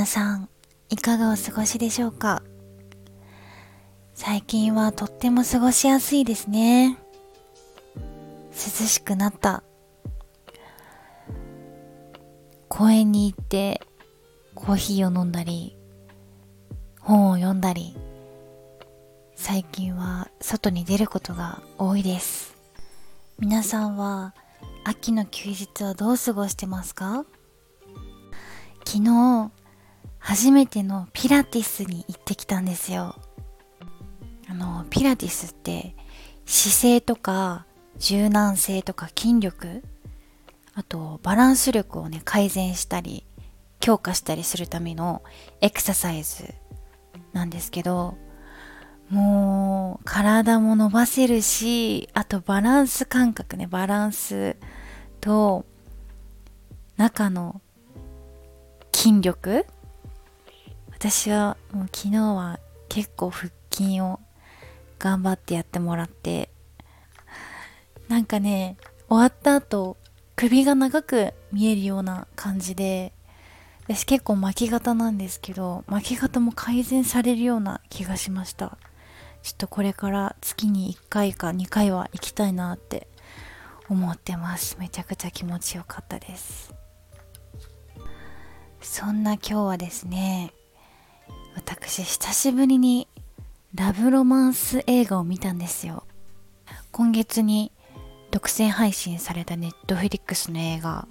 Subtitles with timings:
[0.00, 0.48] 皆さん、
[0.88, 2.42] いかがお過ごしでしょうか？
[4.14, 6.96] 最近はとっても過ごしやすいですね。
[8.50, 9.62] 涼しくなった。
[12.68, 13.82] 公園に行って
[14.54, 15.76] コーヒーを飲んだり、
[17.00, 17.94] 本を読んだり、
[19.36, 22.56] 最近は外に出ることが多いです。
[23.38, 24.34] 皆さんは
[24.82, 27.26] 秋の休日はどう過ごしてますか？
[28.86, 29.52] 昨日
[30.20, 33.16] 初めてのピラティスに行ってきたんですよ。
[34.48, 35.94] あのピラティスって
[36.44, 37.66] 姿勢とか
[37.98, 39.82] 柔軟性とか筋力
[40.74, 43.24] あとバランス力をね改善したり
[43.78, 45.22] 強化したりするための
[45.60, 46.54] エクササイズ
[47.32, 48.16] なんですけど
[49.08, 54.56] もう体も伸ばせるしあとバランス感覚ねバランス
[55.20, 55.64] と
[56.96, 57.60] 中の
[58.92, 59.66] 筋力
[61.00, 64.20] 私はもう昨日は結構腹筋を
[64.98, 66.50] 頑張ってやってもらって
[68.08, 68.76] なんかね
[69.08, 69.96] 終わった後
[70.36, 73.14] 首が長く見えるような感じで
[73.84, 78.76] 私結構巻き型なんですけど巻き型も改善されるような気がしました。
[79.42, 83.08] ちょっとこれから月に1回か2回は行きたいなって
[83.88, 84.76] 思ってます。
[84.78, 86.74] めちゃくちゃ気持ちよかったです。
[88.82, 90.52] そんな今日はですね
[91.54, 93.08] 私久しぶりに
[93.74, 96.04] ラブロマンス映画を見たんですよ。
[96.92, 97.72] 今月に
[98.30, 101.06] 独占配信されたネットフリックスの映画。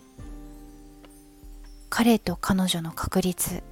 [1.90, 3.64] 彼と彼女の確率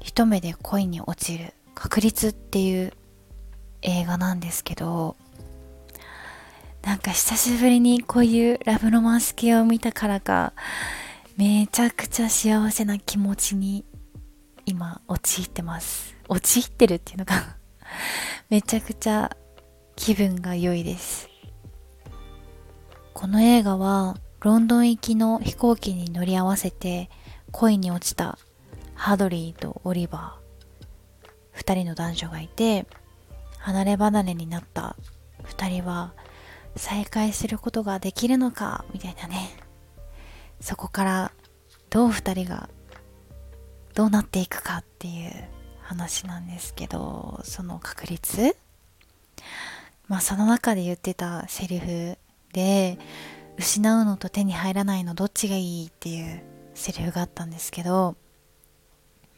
[0.00, 1.54] 一目で恋に落ちる。
[1.74, 2.92] 確率っていう
[3.82, 5.16] 映画なんですけど。
[6.82, 10.54] なんか久しぶりにこういうラブロマンス系を見たからか
[11.36, 13.84] めちゃくちゃ幸せな気持ちに
[14.70, 16.14] 今陥ってます。
[16.28, 17.56] 陥ってるっていうのが
[18.48, 19.36] めちゃくちゃ
[19.96, 21.28] 気分が良いです。
[23.12, 27.10] この映画はロンドン行きの飛行機に乗り合わせて
[27.50, 28.38] 恋に落ちた
[28.94, 31.60] ハドリーとオリバー。
[31.60, 32.86] 2人の男女がいて
[33.58, 34.94] 離れ離れになった
[35.42, 36.14] 2人は
[36.76, 38.84] 再会することができるのか？
[38.94, 39.50] みたいなね。
[40.60, 41.32] そこから
[41.90, 42.70] どう2人が
[43.94, 45.32] どうなっていくかっていう
[45.82, 48.56] 話なんですけどその確率。
[50.08, 52.18] まあその中で言ってたセリフ
[52.52, 52.98] で
[53.58, 56.42] 失うのと手に入らないのどっちがいいっていう
[56.74, 58.16] セリフがあったんですけど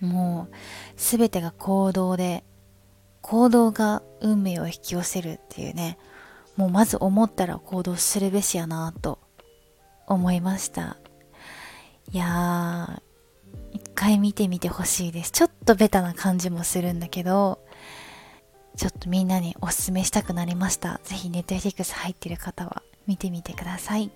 [0.01, 0.55] もう
[0.97, 2.43] 全てが行動で
[3.21, 5.99] 行動が運命を引き寄せるっていうね
[6.57, 9.19] もうまず思ったら行動するべしやなと
[10.07, 10.99] 思いました。
[12.13, 13.03] いや
[14.03, 15.31] 回見てみてほしいです。
[15.31, 17.61] ちょっとベタな感じもするんだけど
[18.77, 21.01] ちょっとみんなにおすすめしたくなりました。
[21.05, 24.11] ぜひネットフリックス入ってる方は見てみてください。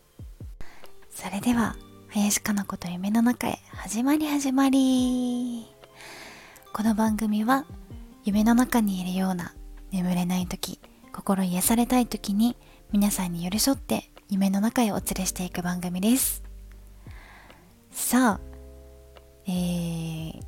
[1.12, 1.76] それでは
[2.08, 5.66] 林かな子と夢の中へ始まり始まり。
[6.72, 7.66] この番組は
[8.24, 9.52] 夢の中にいるような
[9.90, 10.80] 眠れない時
[11.12, 12.56] 心癒されたい時に
[12.92, 16.42] 皆さんに寄り添って夢の中へお連れしていく番組です。
[17.90, 18.49] さあ
[19.50, 20.40] えー、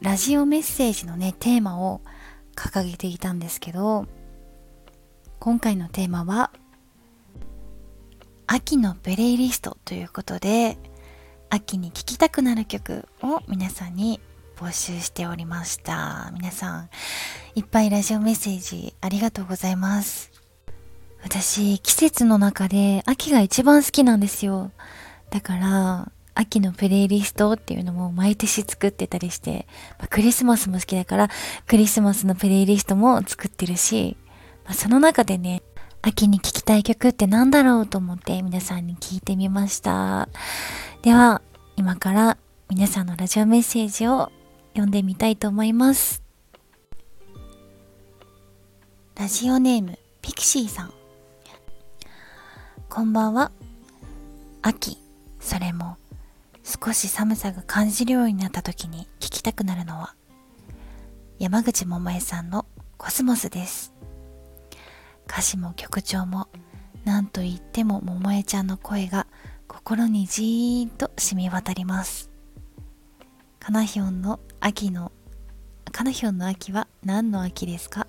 [0.00, 2.02] ラジオメッセージのねテーマを
[2.54, 4.06] 掲げていたんですけど
[5.40, 6.52] 今回のテーマは
[8.46, 10.78] 秋のプレイリストということで
[11.50, 14.20] 秋に聴きたくなる曲を皆さんに
[14.56, 16.30] 募集しておりました。
[16.32, 16.90] 皆さん
[17.56, 20.30] いっぱいラジオメッセージありがとうございます。
[21.22, 24.70] 私季節の中で秋が一番好きなんですよ。
[25.30, 29.66] だから秋のプレイリストっていうのも毎年作ってたりして、
[29.98, 31.28] まあ、クリスマスも好きだから
[31.66, 34.16] クリスマスのプレイリストも作ってるし、
[34.64, 35.62] まあ、その中でね
[36.06, 40.28] 秋に聴きたい曲って何だろうと思って皆さんに聞いてみました。
[41.00, 41.40] では、
[41.76, 42.36] 今から
[42.68, 44.30] 皆さんのラジオメッセージを
[44.74, 46.22] 読んでみたいと思います。
[49.18, 50.92] ラジオネーム、ピクシーさん。
[52.90, 53.50] こんばんは。
[54.60, 54.98] 秋、
[55.40, 55.96] それも
[56.64, 60.16] 少し寒さが感じるようになった時に聴きたくなるのは
[61.38, 62.66] 山口百恵さんの
[62.96, 63.92] コスモスです。
[65.26, 66.48] 歌詞も曲調も
[67.04, 69.26] 何と言っても桃江ちゃんの声が
[69.68, 72.30] 心にじーんと染み渡ります。
[73.60, 75.12] カナヒョンの秋の
[75.92, 78.06] カナヒョンの秋は何の秋ですか？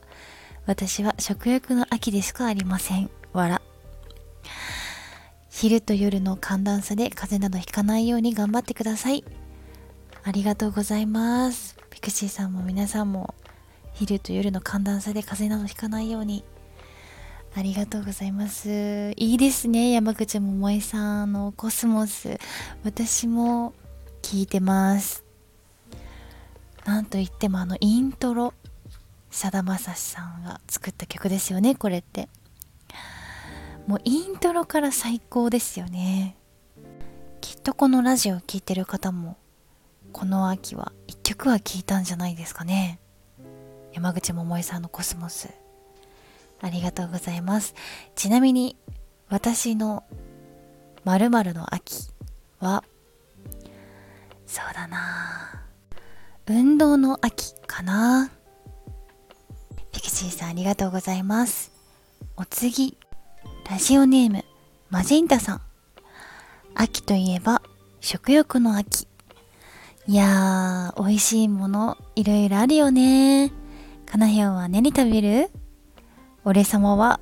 [0.66, 3.10] 私は食欲の秋でしかありません。
[5.58, 9.24] 昼と夜の寒暖差で風邪などひかないように頑張ってください。
[10.26, 11.78] ありがとうございます。
[11.90, 13.34] ピクシーさんも皆さんも
[13.94, 16.44] 昼と夜の寒暖差で風邪などひかないように。
[17.56, 19.14] ありがとうございます。
[19.16, 22.38] いいですね山口百恵さんのコスモス。
[22.84, 23.74] 私も
[24.24, 25.24] 聞いてます。
[26.84, 28.54] なんといってもあのイントロ
[29.32, 32.28] さだまさしさんが作った曲ですよねこれって。
[33.88, 36.38] もうイントロから最高ですよね。
[37.42, 39.38] きっとこのラジオを聴いてる方も
[40.12, 43.00] この秋は一曲は聴いたんじゃないですかね。
[43.94, 45.50] 山口百恵さんのコスモス。
[46.62, 47.76] ありがとうございます。
[48.16, 48.78] ちなみに
[49.30, 50.04] 私の
[51.04, 52.10] 〇〇の秋
[52.60, 52.84] は
[54.48, 55.66] そうだな。
[56.48, 58.32] 運動の秋かな。
[59.92, 61.72] ピクシーさんありがとうございます。
[62.38, 62.98] お次
[63.70, 64.46] ラジオネーム
[64.90, 65.62] マジンタさん。
[66.76, 67.62] 秋といえば
[68.00, 69.08] 食欲の秋。
[70.08, 73.52] いやー美味しいものいろいろあるよね。
[74.06, 75.50] かなひょんは何食べる？
[76.44, 77.20] 俺様は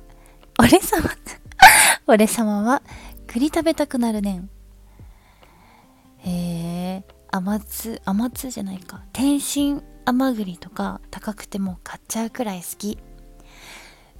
[0.58, 1.08] 俺様
[2.06, 2.82] 俺様は
[3.26, 4.50] 栗食べたくなるねん。
[6.26, 9.02] えー、甘酢甘酢じゃないか。
[9.12, 12.98] 天津甘栗とか高くても買っちゃうくらい好き。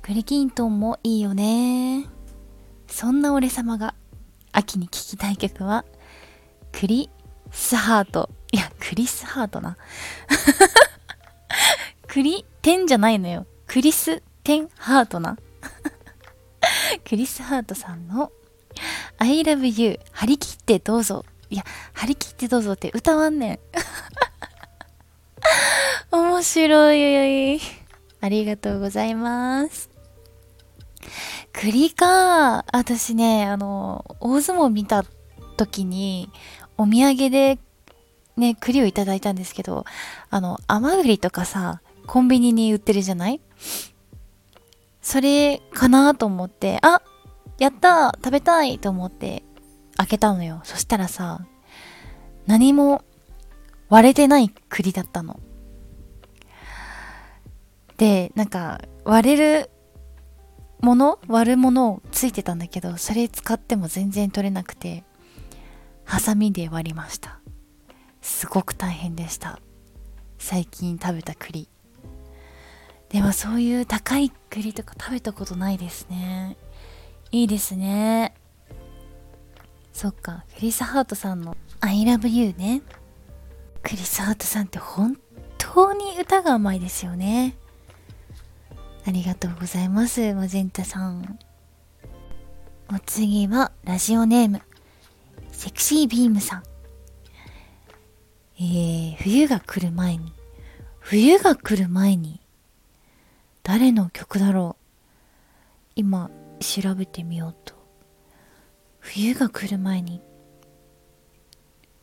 [0.00, 2.06] 栗きんとんもいいよね。
[2.94, 3.94] そんな俺様が
[4.52, 5.85] 秋に聴きたい曲は
[6.70, 7.11] クリ
[7.50, 9.76] スハートいやクリスハートな
[12.06, 15.37] クリテンじゃないのよクリステンハートな
[17.05, 18.31] クリスハートさんの
[19.19, 23.58] I love you 張り切ってどうぞいや、張り切ってどうぞって歌わんねん。
[26.11, 27.61] 面白い。
[28.20, 29.94] ありがとうございます。
[31.52, 32.64] 栗か。
[32.72, 35.04] 私ね、あの、大相撲見た
[35.56, 36.30] 時に、
[36.76, 37.58] お土産で
[38.36, 39.84] ね、栗をいただいたんですけど、
[40.30, 43.40] あの、甘栗とかさ、コンビニに売ってるじゃない？
[45.00, 47.02] それかなと思って、あ
[47.58, 49.44] やった食べたいと思って
[49.96, 50.60] 開けたのよ。
[50.64, 51.46] そしたらさ、
[52.46, 53.02] 何も
[53.88, 55.38] 割れてない栗だったの。
[57.96, 59.70] で、なんか割れる
[60.84, 65.04] もの割るものついてたんだけど、それ使っても全然取れなくて、
[66.04, 67.40] ハサミで割りました。
[68.20, 69.58] すごく大変でした。
[70.38, 71.69] 最近食べた栗。
[73.08, 76.56] でもそういう高い栗とか食べたことないですね。
[77.31, 78.34] いいですね。
[79.92, 82.82] そっか、クリス・ハートさんの I love you ね。
[83.82, 85.16] クリス・ハートさんって本
[85.56, 87.56] 当に歌がうまいですよね。
[89.06, 91.38] ありがとうございます、マゼンタさん。
[92.90, 94.62] お次は、ラジオネーム、
[95.52, 96.62] セクシービームさん。
[98.58, 100.32] えー、冬が来る前に、
[101.00, 102.40] 冬が来る前に、
[103.62, 104.84] 誰の曲だろう
[105.96, 106.30] 今、
[106.60, 107.74] 調べてみようと。
[109.04, 110.22] 冬が来る前に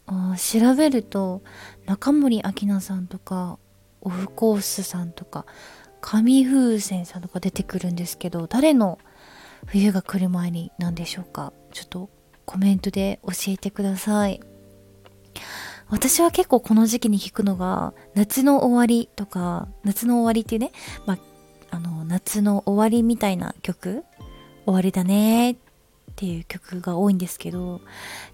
[0.06, 1.42] あ調べると
[1.88, 3.58] 中森明菜さんとか
[4.02, 5.46] オフコースさんとか
[6.02, 9.00] 紙風船さんとか出てくるんですけど誰の
[9.68, 11.54] 冬が来る前になんでしょうか？
[11.72, 12.10] ちょっと
[12.46, 14.42] コメントで教えてください。
[15.90, 20.72] 私は結構この時期に弾くのが夏の終わりとか夏の終わりっていうね、
[21.06, 21.18] まあ、
[21.70, 24.04] あの夏の終わりみたいな曲？
[24.66, 25.52] 終わりだね。
[25.52, 25.56] っ
[26.16, 27.82] ていう曲が多いんですけど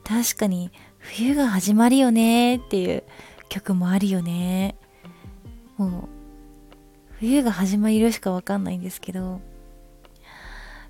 [0.04, 3.04] 確かに冬が始まるよねっていう
[3.50, 4.76] 曲もあるよね。
[5.78, 6.17] もう
[7.20, 9.42] 冬が始まるしかわかんないんですけど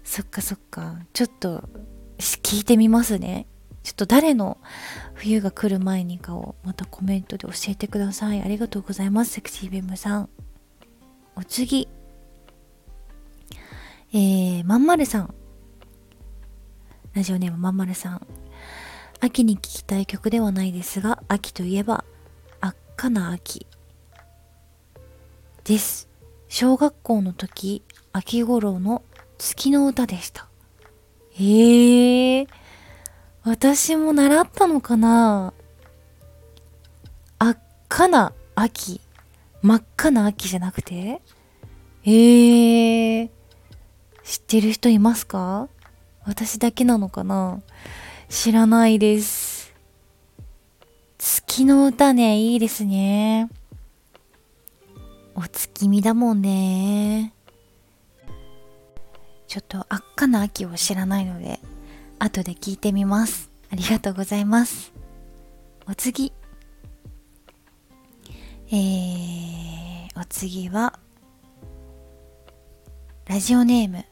[0.04, 1.64] そっかそっかちょっと
[2.18, 3.48] 聞いてみますね
[3.84, 4.58] ちょっと誰の
[5.14, 10.30] 冬が来る前にかをまたコメントで教えてくださいありがとうございますセクシービームさん
[11.36, 11.88] お次
[14.14, 15.34] えー、まんまるさん
[17.18, 18.28] ラジオネームまんまるさん。
[19.22, 22.06] 秋に聴きたい曲ではないですが、秋といえば、
[22.62, 23.66] あっかな秋。
[25.64, 26.07] です。
[26.50, 29.04] 小学校の時、秋頃の
[29.38, 30.48] 月の歌でした。
[31.34, 32.48] へえー、
[33.44, 35.54] 私も習ったのかな
[37.39, 39.01] あっかな秋。
[39.62, 41.22] 真っ赤な秋じゃなくて
[42.04, 43.30] えー、
[44.24, 45.68] 知ってる人いますか？
[46.25, 47.62] 私だけなのかな？
[48.30, 49.74] 知らないです。
[51.18, 53.50] 月の歌ね、いいですね。
[55.39, 57.32] お月見だもんね。
[59.48, 61.60] ちょっとあっかな秋を知らないので、
[62.17, 63.51] 後で聞いてみます。
[63.72, 64.91] ありがとうございます。
[65.88, 66.34] お次。
[68.70, 71.00] えー、お次は
[73.27, 74.03] ラジオネーム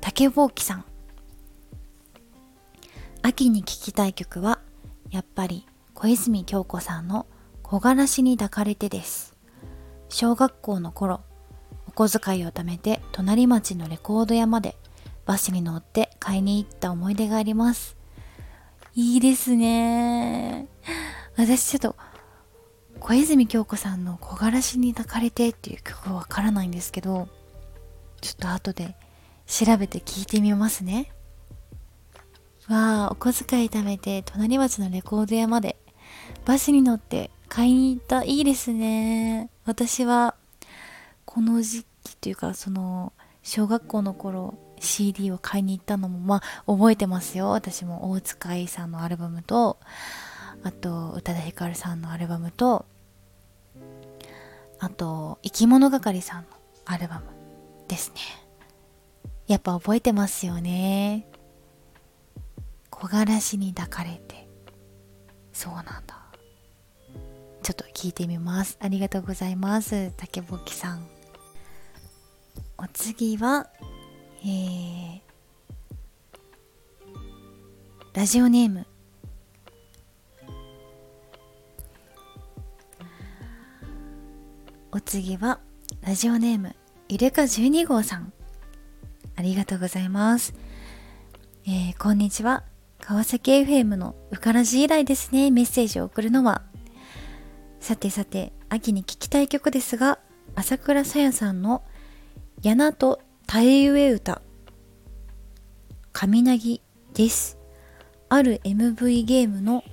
[0.00, 0.84] 竹ぼうきさん
[3.22, 4.60] 秋に聴きたい曲は
[5.10, 7.26] やっぱり小泉京子さんの
[7.64, 9.33] 木枯らしに抱かれてです
[10.08, 11.20] 小学校の頃
[11.88, 14.76] お小遣いを貯めて隣町のレコード屋まで
[15.26, 17.96] バスに乗って買いに行った思い出があります。
[18.94, 20.68] いいですね。
[21.36, 21.96] 私ちょっと
[23.00, 27.28] 小泉京子さんの木枯らしに抱かれてっていう曲はわからないんですけど
[28.20, 28.96] ちょっと後で
[29.46, 31.12] 調べて聞いてみますね。
[32.68, 35.76] わあお小遣い貯めて隣町のレコード屋まで
[36.46, 38.24] バスに乗って買いに行った。
[38.24, 39.48] いいですね。
[39.64, 40.34] 私は
[41.24, 43.12] この時期というかその
[43.44, 47.50] 小学校の頃 CD を買いに行ったのもまあ覚えてますよ。
[47.50, 49.78] 私も大塚愛さんのアルバムと
[50.64, 52.86] あと宇多田ヒカルさんのアルバムと
[54.80, 56.48] あと生き物係さんの
[56.86, 57.26] アルバム
[57.86, 58.20] ですね。
[59.46, 61.28] やっぱ覚えてますよね。
[62.90, 64.48] 木枯らしに抱かれて。
[65.52, 66.23] そうなんだ。
[67.64, 68.76] ちょっと聞いてみます。
[68.78, 70.12] ありがとうございます。
[70.18, 71.08] 竹ぼきさん。
[72.76, 73.70] お次は
[74.44, 75.20] えー、
[78.12, 78.86] ラジオネーム。
[84.92, 85.60] お次は
[86.02, 86.76] ラジオネーム
[87.08, 88.34] イルカ12号さん。
[89.36, 90.54] ありがとうございます、
[91.66, 92.64] えー、こんにちは。
[93.00, 96.73] 川崎 FM のうからじ以来ですね、メッセージを送るのは。
[97.84, 100.18] さてさて、秋に聴きたい曲ですが、
[100.54, 101.82] 朝倉さやさんの
[102.62, 104.40] やなとたえ歌、
[106.14, 106.80] 神なぎ
[107.12, 107.58] です。
[108.30, 109.84] ある MV ゲームの、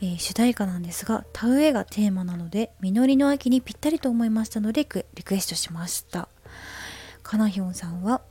[0.00, 6.28] えー、主題歌なんですが、田植えがテーマなので、実りの秋にぴったりと思いましたので、リクエストしました。
[7.22, 8.22] かなひょんさんは、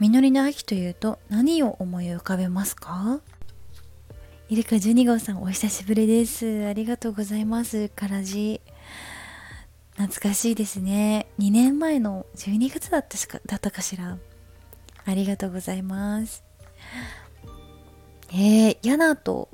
[0.00, 3.22] 実りの秋というと何を思い浮かべますか？
[4.52, 6.66] イルカ12号さんお久しぶりです。
[6.66, 7.88] ありがとうございます。
[7.88, 8.60] からじ
[9.92, 11.26] 懐かしいですね。
[11.38, 14.18] 2年前の12月だったしかだったかしら。
[15.06, 16.44] ありがとうございます。
[18.30, 19.48] えー、ヤナと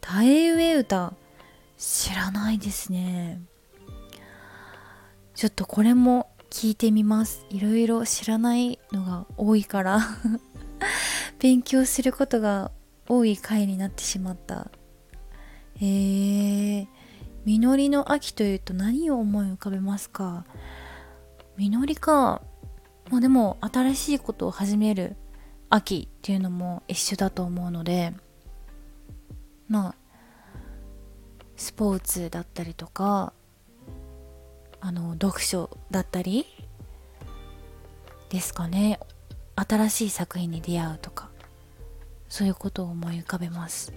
[0.00, 1.12] タエウエ歌
[1.76, 3.40] 知らないですね。
[5.34, 7.44] ちょっとこれも聞いてみます。
[7.50, 9.98] いろいろ知らないのが多いから。
[11.40, 12.70] 勉強することが
[13.10, 14.70] 多い回になってしまった。
[15.76, 16.86] えー、
[17.44, 20.44] 実りの秋というと何を思い浮かべますか？
[21.56, 22.40] 実りか。
[23.10, 25.16] まあでも新しいことを始める
[25.70, 28.12] 秋っていうのも一緒だと思うので
[29.66, 29.94] まあ
[31.56, 33.32] スポーツだったりとか
[34.80, 36.46] あの読書だったり
[38.28, 39.00] ですかね。
[39.56, 41.29] 新しい作品に出会うとか。
[42.30, 43.92] そういうことを思い浮かべます。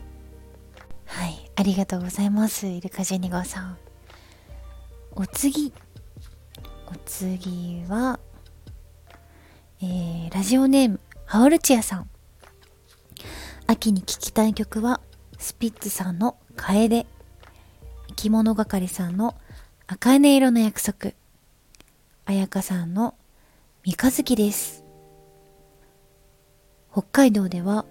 [1.06, 1.50] はい。
[1.56, 3.78] ありがとうございますイルカジェニガーさん。
[5.16, 5.72] お次。
[6.88, 8.20] お次は
[9.82, 12.10] えー、ラジオネームハオルチアさん。
[13.68, 15.00] 秋に聴きたい曲は
[15.38, 17.06] スピッツさんの「楓」
[18.10, 19.36] 生き物係さんの
[19.88, 21.12] 茜色の約束。
[22.26, 23.16] 彩香さんの
[23.86, 24.84] 三日月です。
[26.92, 27.86] 北海道では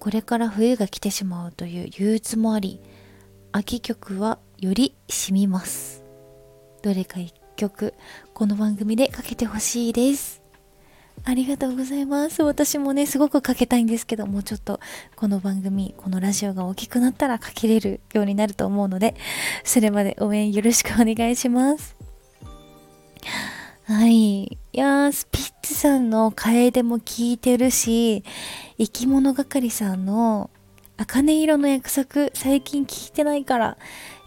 [0.00, 2.80] これから冬が来てしまうという憂鬱もあり、
[3.52, 6.04] 秋曲はより染みます。
[6.82, 7.94] どれか一曲、
[8.32, 10.40] この番組でかけてほしいです。
[11.24, 12.42] ありがとうございます。
[12.42, 14.78] 私もね、すごくかけたいんですけど、もうちょっと
[15.16, 19.16] この番組、このラジオが大きくなったらかけれるようになると思うので、
[19.64, 21.96] それまで応援よろしくお願いします。
[23.84, 24.42] はい。
[24.44, 28.22] いやー、スピッツさんの楓も聞いてるし、
[28.78, 30.50] 生き物係さんの
[30.96, 33.78] 茜色の約束、最近聞いてないから、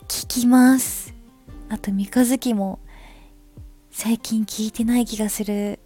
[0.07, 1.13] 聞きます。
[1.69, 2.79] あと、三日月も、
[3.91, 5.79] 最近聞いてない気がする。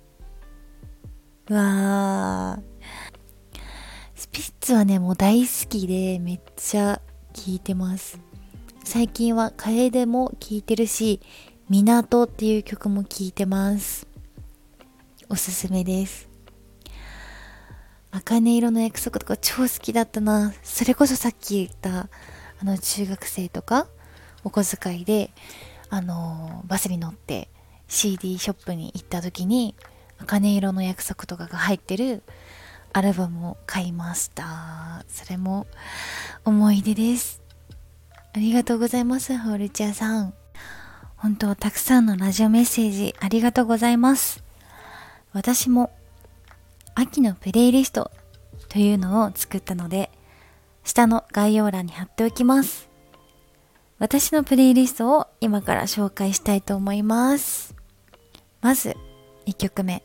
[1.50, 2.64] わー。
[4.16, 7.02] スピッツはね、もう大好きでめっちゃ
[7.34, 8.20] 聴いてます。
[8.84, 11.22] 最近は楓も聴いてるし、
[11.70, 14.08] 港っていう曲も聴いてます。
[15.30, 16.30] おすすめです。
[18.12, 20.54] 茜色の約束とか超好きだったな。
[20.64, 22.10] それこそさっき言った、
[22.62, 23.88] あの中学生とか、
[24.44, 25.32] お小遣いで、
[25.90, 27.50] あのバスに乗って
[27.88, 29.76] CD ショップに行った時に、
[30.20, 32.24] 茜色の約束とかが入ってる
[32.94, 35.68] アルバムを買いましたそれも
[36.46, 37.42] 思い出です
[38.34, 40.34] ありがとうございますホールチャーさん
[41.18, 44.45] 本当たくさんのラジオメッセージありがとうございます。
[45.36, 45.92] 私も
[46.96, 48.10] 秋のプレイリスト
[48.70, 50.10] というのを作ったので、
[50.86, 52.90] 下の概要欄に貼っておきます。
[54.00, 57.76] 私のプレイリストを今から紹介したいと思います。
[58.62, 58.96] まず、
[59.46, 60.04] 1曲目。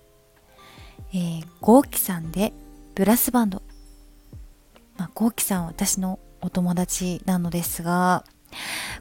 [1.15, 2.53] えー、ゴーキさんで
[2.97, 3.63] ブラスバンド。
[4.97, 8.25] まあ、ゴーキさんは私のお友達なのですが、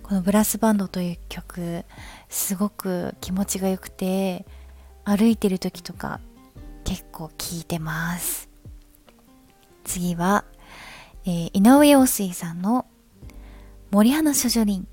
[0.04, 1.86] このブラスバンドという曲、
[2.30, 4.46] すごく気持ちが良くて、
[5.10, 6.20] 歩いてる時とか
[6.84, 8.48] 結構聴いてます。
[9.84, 10.46] 次は、
[11.26, 12.86] えー、井上陽水さんの
[13.92, 14.86] 森花処女林。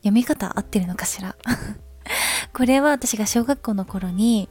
[0.00, 1.36] 読み方合ってるのかしら？
[2.52, 4.48] これは私が小学校の頃に、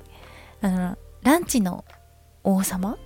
[0.62, 1.86] あの、ランチの
[2.44, 2.98] 王様？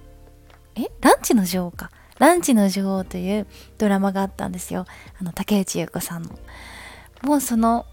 [0.76, 0.90] え？
[1.02, 1.92] ランチの女王か。
[2.18, 4.86] ランチの女王というドラマがあったんですよ。
[5.20, 6.30] あの、竹内優子さんの。
[7.24, 7.86] もうその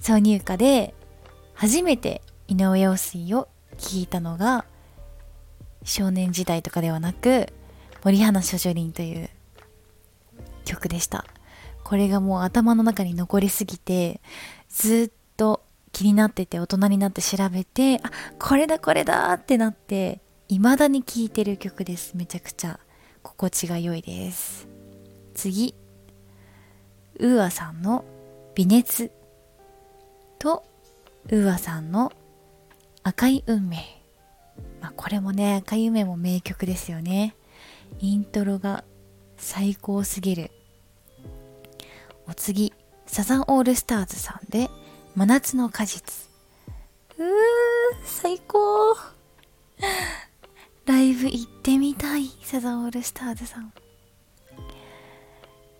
[0.00, 0.94] 挿入歌で
[1.56, 3.48] 初めて井上陽水を
[3.78, 4.64] 聴いたのが
[5.82, 7.52] 少年時代とかではなく
[8.04, 9.28] 森花処女林という
[10.64, 11.24] 曲でした。
[11.86, 14.20] これがもう頭の中に残りすぎて
[14.68, 18.10] ずっと気になってて大人になって調べてあ
[18.40, 22.80] これだこれだってなって未だに聴いてる曲ですめちゃくちゃ
[23.22, 24.66] 心地が良いです
[25.34, 25.76] 次
[27.20, 28.04] UAさんの
[28.56, 29.12] 微熱
[30.40, 30.64] と
[31.28, 32.12] UAさんの
[33.02, 33.78] 赤い運命。
[34.80, 37.34] まあ、これもね赤い運命も名曲ですよね。
[37.98, 38.84] イントロが
[39.36, 40.50] 最高すぎる。
[42.28, 42.72] お次
[43.06, 44.70] サザンオールスターズさんで
[45.14, 46.28] 真夏の果実。
[47.18, 47.26] うー
[48.04, 48.96] 最高。
[50.86, 53.72] ライブ行ってみたいサザンオールスターズさん。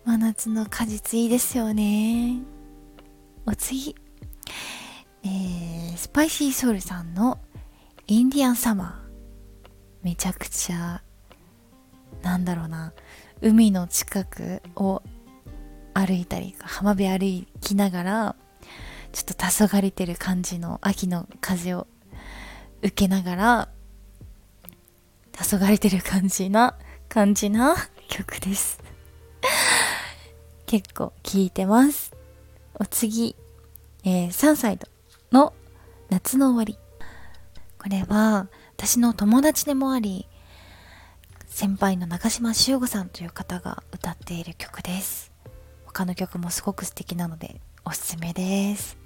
[0.05, 2.39] 真夏の果実いいですよね。
[3.45, 3.95] お次、
[6.17, 7.37] パイシーソウルさんの
[8.07, 10.03] インディアンサマー。
[10.03, 11.03] めちゃくちゃ
[12.23, 12.91] なんだろうな
[13.43, 15.03] 海の近くを
[15.93, 18.35] 歩いたり浜辺歩きながら
[19.11, 21.85] ちょっと黄昏てる感じの秋の風を
[22.81, 23.69] 受けながら
[25.33, 27.75] 黄昏てる感じな感じな
[28.09, 28.79] 曲です。
[30.65, 32.11] 結構聴いてます。
[32.73, 33.35] お次、
[34.03, 34.79] えー、3歳
[35.31, 35.53] の
[36.09, 36.77] 夏の終わり。
[37.77, 40.27] これは私の友達でもあり
[41.47, 45.31] 先輩の中島修吾さんという方が歌っている曲です。
[45.85, 48.97] 他の曲もすごく素敵なのでおすすめです。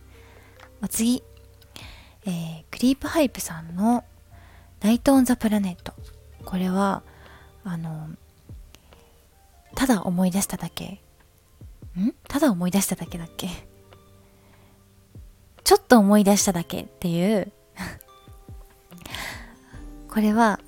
[0.81, 1.23] お次、
[2.25, 4.03] えー、クリープハイプさんの
[4.81, 5.93] ナイト・オン・ザ・プラネット。
[6.43, 7.03] これは
[7.63, 8.09] あの
[9.75, 11.01] ただ思い出しただけ。
[11.97, 12.13] ん？
[12.27, 13.47] ただ思い出しただけだっけ？
[15.63, 17.51] ちょっと思い出しただけっていう。
[20.09, 20.59] これは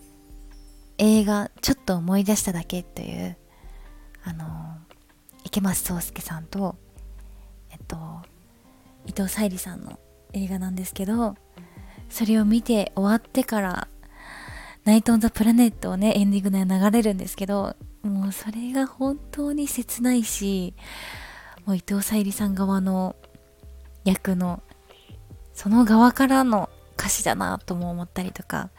[0.97, 3.37] 映画「ちょっと思い出しただけ」という。
[4.25, 4.77] あの
[5.43, 6.75] 池松壮亮さんと
[7.69, 7.97] えっと
[9.05, 9.99] 伊藤沙莉さんの
[10.31, 11.35] 映画なんですけど
[12.09, 13.87] それを見て終わってから
[14.85, 20.73] 「ナイト・オン・ザ・プラネット」をねエンディングで流れるんですけどもうそれが本当に切ないし
[21.65, 23.15] もう伊藤沙莉さん側の
[24.05, 24.63] 役の
[25.53, 28.69] その側からの歌詞だなとも思ったりとか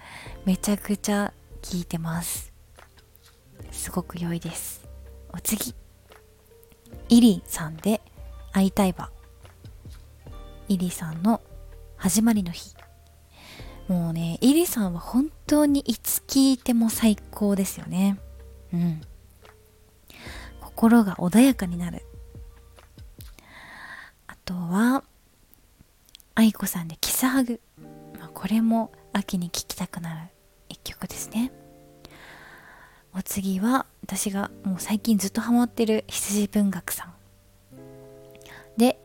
[0.45, 1.33] めちゃくちゃ
[1.63, 2.53] 聴いてます。
[3.71, 4.87] すごく良いです。
[5.33, 5.75] お次。
[7.09, 8.01] イリさんで
[8.53, 9.11] 会いたいば
[10.69, 11.41] イリさんの
[11.97, 12.75] 始まりの日。
[13.89, 18.19] もうねイリさんは本当にいつ聴いても最高ですよね。
[18.73, 19.01] うん。
[20.61, 22.03] 心が穏やかになる。
[24.27, 25.05] あとは
[26.37, 27.61] 愛子さんでキスハグ。
[28.19, 30.31] まあこれも秋に聴きたくなる
[30.69, 31.53] 一曲ですね。
[33.17, 37.15] お次は私がもう最近ずっとハマってる羊文学さん。
[38.77, 38.99] で、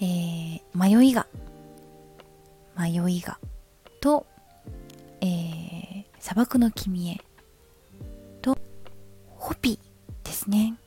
[0.00, 1.26] えー、迷いが。
[2.78, 3.38] 迷いが。
[4.00, 4.26] と、
[5.20, 7.20] えー、砂漠の君へ。
[8.40, 8.56] と
[9.28, 9.78] ホピ
[10.24, 10.78] ですね。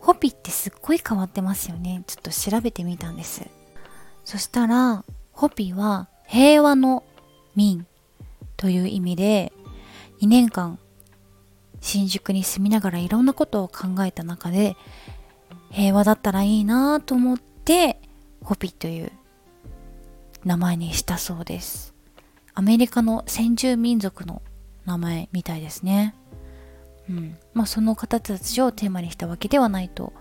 [0.00, 2.02] ホピってすっごい変わってますよね。
[2.06, 3.57] ちょっと調べてみたんです。
[4.28, 7.02] そしたらホピは平和の
[7.56, 7.86] 民
[8.58, 9.54] という意味で
[10.20, 10.78] 2年間
[11.80, 14.76] 新宿に住みながらいろんなことを考えた中で
[15.70, 18.02] 平和だったらいいなと思って
[18.44, 19.12] ホピという
[20.44, 21.94] 名前にしたそうです。
[22.52, 24.42] アメリカの先住民族の
[24.84, 26.14] 名前みたいですね。
[27.08, 27.38] うん。
[27.54, 30.12] まあその方たちをテーマにしたわけではないと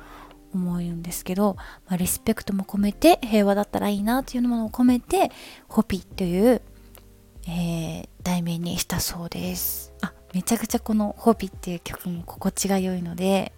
[0.53, 1.55] 思うんですけど、
[1.87, 5.31] まあ、リスペクトも込めて平和だったらいいなというものを込めて
[5.67, 6.61] ホピという、
[7.47, 9.93] えー、題名にしたそうです。
[10.01, 13.53] あめちゃくちゃこのホピっていう曲も心地が良いので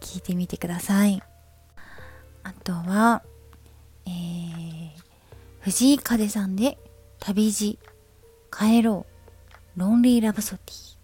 [0.00, 1.22] 聴いてみてください。
[2.42, 3.22] あとは、
[4.06, 4.90] えー、
[5.60, 6.78] 藤井風さんで
[7.20, 7.78] 旅路
[8.50, 9.14] 帰ろう。
[9.76, 10.94] ロンリーラブソディ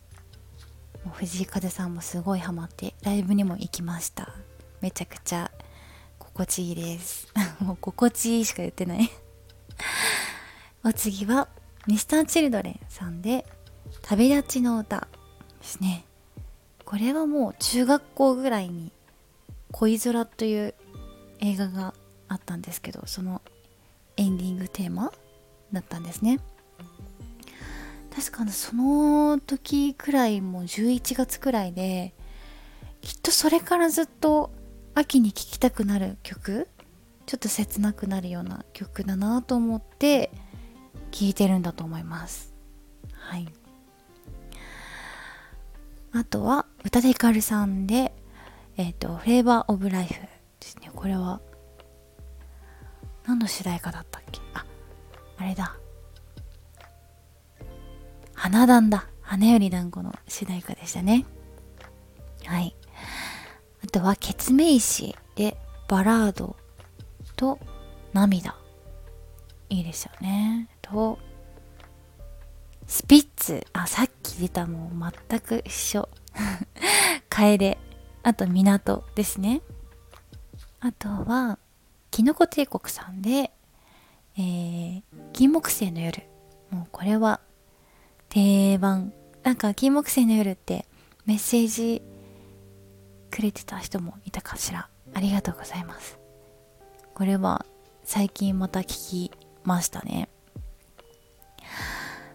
[1.05, 4.33] もう藤井風さんもすごいハマってライブにも行きました。
[4.81, 5.51] めちゃくちゃ
[6.19, 7.29] 心地いいです。
[7.61, 9.11] もう心地いいしか言ってない。
[10.85, 11.49] お次は
[11.87, 13.47] Mr.Children さんで
[14.03, 15.09] 旅立ちの歌
[15.61, 16.05] ですね。
[16.85, 18.93] これはもう中学校ぐらいに
[19.73, 20.75] 恋空という
[21.39, 21.95] 映画が
[22.29, 23.43] あったんですけどその
[24.17, 25.13] エンディングテーマ
[25.73, 26.41] だったんですね。
[28.15, 32.13] 確かその時くらいもう11月くらいで
[33.01, 34.51] きっとそれからずっと
[35.01, 36.69] 秋に聴きたくなる曲？
[37.25, 40.31] ちょっと切なくなるような曲だなと思って
[41.11, 42.53] 聴いてるんだと思います。
[43.15, 43.49] はい。
[46.13, 48.13] あとは宇多田ヒカルさんで
[48.77, 50.13] えっ、ー、と「フレーバーオブライフ」
[50.61, 50.91] ですね。
[50.95, 51.41] これは
[53.27, 54.41] 何の主題歌だったっけ？
[54.53, 54.67] あ
[55.39, 55.77] あれだ。
[58.35, 59.07] 花壇だ。
[59.23, 61.25] 花より団子の主題歌でしたね。
[62.45, 62.77] はい。
[63.91, 65.57] とは、ケツメイシで
[65.89, 66.57] バラード
[67.37, 67.59] と
[68.13, 68.57] 涙。
[69.69, 70.69] いいですよね。
[70.81, 71.19] と、
[72.87, 73.67] スピッツ。
[73.73, 76.09] あ、さっき出たもう全く一緒。
[77.29, 77.79] 楓。
[78.23, 79.63] あと、港ですね。
[80.81, 81.59] あとは、
[82.11, 83.53] キノコ帝国さんで、
[84.37, 86.23] えー、金木犀の夜。
[86.71, 87.41] もうこれは
[88.29, 89.13] 定番。
[89.43, 90.87] なんか金木犀の夜って
[91.27, 92.03] メッセージ
[93.31, 94.89] くれてた人もいたかしら。
[95.15, 96.19] ありがとうございます。
[97.15, 97.65] これは
[98.05, 99.33] 最近また聞き
[99.65, 100.29] ましたね。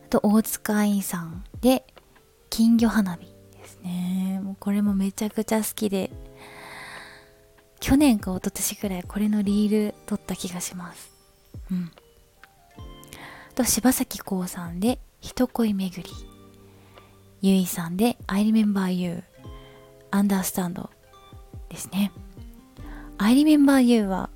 [0.05, 1.85] あと大塚愛さんで
[2.49, 4.39] 金魚花火ですね。
[4.43, 6.11] もうこれもめちゃくちゃ好きで
[7.79, 11.11] 去年か一昨年くらいこれのリール撮った気がします。
[11.71, 11.91] うん。
[13.55, 16.09] と柴咲コウさんで人恋巡り。
[17.41, 19.23] ゆいさんで I remember you
[20.15, 20.89] アンダースタンド
[21.67, 22.13] ですね。
[23.17, 24.29] I remember you は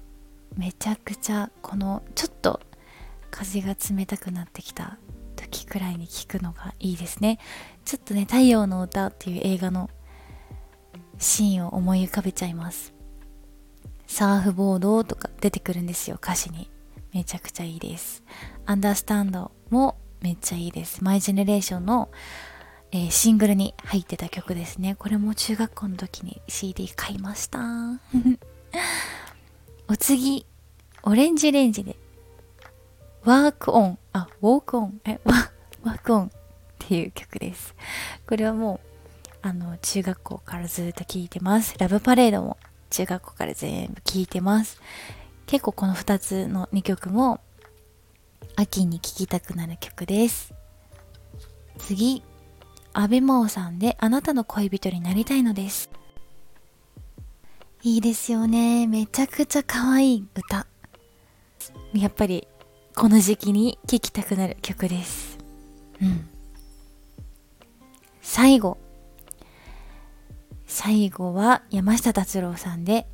[0.58, 2.60] めちゃくちゃこのちょっと
[3.32, 4.98] 風が冷たくなってきた
[5.38, 7.40] 時くらいに聞くのがいいですね。
[7.86, 9.90] ちょっとね、太陽の歌っていう映画の
[11.18, 12.94] シーンを思い浮かべちゃいます。
[14.06, 16.70] サーフボードとか出てくるんですよ、歌詞に。
[17.14, 18.22] めちゃくちゃいいです。
[18.66, 21.06] アンダースタンドもめっちゃいいです。
[21.06, 22.10] マイジェネレーションの
[22.92, 24.96] えー、シングルに入ってた曲ですね。
[24.96, 27.60] これも中学校の時に CD 買いました。
[29.88, 30.46] お次、
[31.04, 31.96] オレンジレンジで、
[33.24, 35.52] ワークオン、あ、ウォークオン、え、ワ
[35.84, 36.30] ワークオンっ
[36.80, 37.76] ていう曲です。
[38.28, 38.90] これはもう、
[39.42, 41.78] あの、中学校からずっと聴いてます。
[41.78, 42.58] ラブパレードも
[42.90, 44.82] 中学校から全部聴いてます。
[45.46, 47.40] 結構この2つの2曲も
[48.56, 50.54] 秋に聴きたくなる曲です。
[51.78, 52.24] 次、
[52.94, 55.90] 安倍真央さんであなたの恋人になりたいのです。
[57.82, 58.88] いいですよね。
[58.88, 60.68] めちゃくちゃ可愛い歌。
[61.94, 62.48] やっぱり
[62.96, 65.38] この時期に聴きたくなる曲です。
[66.02, 66.28] うん。
[68.22, 68.78] 最後。
[70.66, 73.08] 最後は山下達郎さんで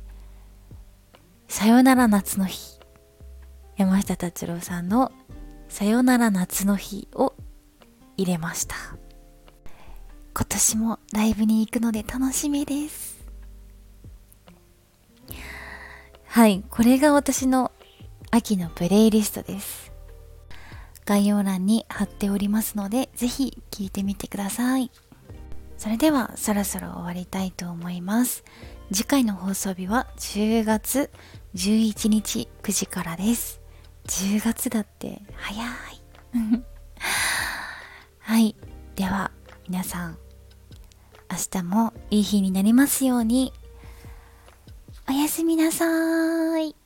[1.48, 2.80] さよなら夏の日。
[3.76, 5.12] 山下達郎さんの
[5.68, 7.34] さよなら夏の日を
[8.16, 8.74] 入れました。
[10.38, 13.24] 今年もライブに行くので楽しみです。
[16.26, 17.72] はい、これが私の
[18.30, 19.90] 秋のプレイリストです。
[21.06, 24.90] 概要欄に貼っておりますので、ぜひ聴いてみてください。
[25.78, 28.44] それではそろそろ終わりたいと思います。
[28.92, 31.10] 次回の放送日は10月
[31.54, 33.62] 11日9時からです。
[34.08, 35.66] 10月だって早い。
[38.20, 38.54] はい。
[38.96, 39.30] では
[39.66, 40.18] 皆さん
[41.30, 43.52] 明日もいい日になりますように。
[45.08, 46.76] おやすみなさーい。